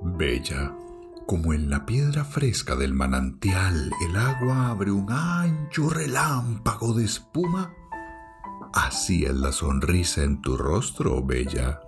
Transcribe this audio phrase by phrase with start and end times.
[0.00, 0.72] Bella,
[1.26, 7.74] como en la piedra fresca del manantial el agua abre un ancho relámpago de espuma,
[8.72, 11.80] así es la sonrisa en tu rostro, Bella.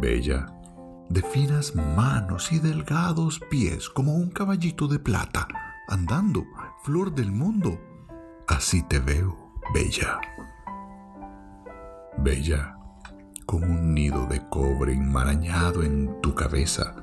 [0.00, 0.46] Bella,
[1.10, 5.46] de finas manos y delgados pies como un caballito de plata,
[5.88, 6.44] andando,
[6.84, 7.78] flor del mundo.
[8.48, 10.18] Así te veo, Bella.
[12.16, 12.78] Bella,
[13.52, 16.96] como un nido de cobre enmarañado en tu cabeza,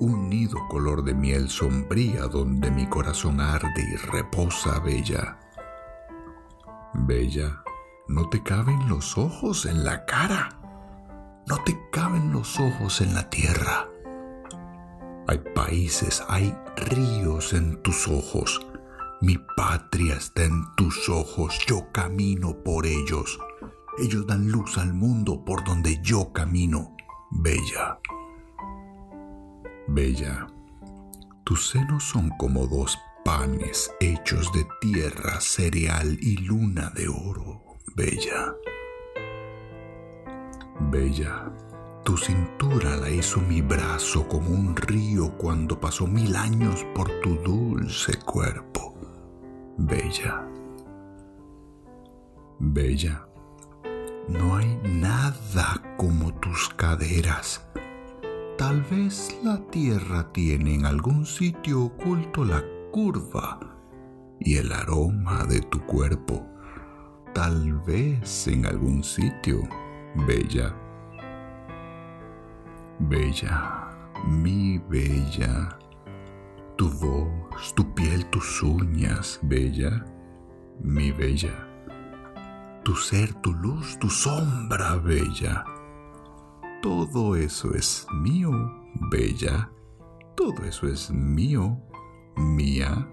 [0.00, 5.38] un nido color de miel sombría donde mi corazón arde y reposa, Bella.
[6.94, 7.62] Bella,
[8.08, 10.58] no te caben los ojos en la cara
[11.46, 13.88] no te caben los ojos en la tierra.
[15.28, 18.64] Hay países, hay ríos en tus ojos.
[19.20, 21.58] Mi patria está en tus ojos.
[21.66, 23.38] Yo camino por ellos.
[23.98, 26.96] Ellos dan luz al mundo por donde yo camino.
[27.30, 27.98] Bella.
[29.88, 30.46] Bella.
[31.44, 37.62] Tus senos son como dos panes hechos de tierra, cereal y luna de oro.
[37.94, 38.54] Bella.
[40.90, 41.52] Bella,
[42.04, 47.36] tu cintura la hizo mi brazo como un río cuando pasó mil años por tu
[47.36, 48.94] dulce cuerpo.
[49.76, 50.48] Bella,
[52.58, 53.26] Bella,
[54.28, 57.66] no hay nada como tus caderas.
[58.56, 63.58] Tal vez la tierra tiene en algún sitio oculto la curva
[64.38, 66.46] y el aroma de tu cuerpo.
[67.34, 69.62] Tal vez en algún sitio
[70.26, 70.74] bella.
[72.98, 73.90] Bella,
[74.28, 75.76] mi bella,
[76.76, 80.04] tu voz, tu piel, tus uñas, bella,
[80.80, 81.66] mi bella,
[82.82, 85.64] tu ser, tu luz, tu sombra, bella.
[86.82, 88.50] Todo eso es mío,
[89.10, 89.70] bella.
[90.36, 91.80] Todo eso es mío,
[92.36, 93.08] mía.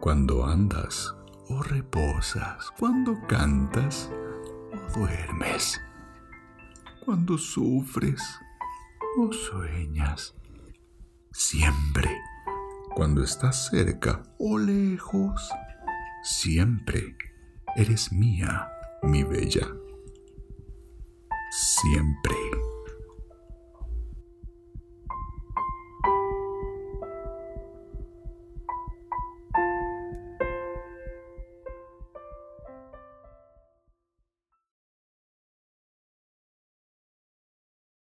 [0.00, 1.14] Cuando andas
[1.48, 4.10] o reposas, cuando cantas,
[4.94, 5.80] duermes,
[7.04, 8.22] cuando sufres
[9.18, 10.34] o sueñas,
[11.30, 12.10] siempre,
[12.96, 15.50] cuando estás cerca o lejos,
[16.22, 17.16] siempre
[17.76, 18.68] eres mía,
[19.02, 19.66] mi bella.
[21.50, 22.39] Siempre.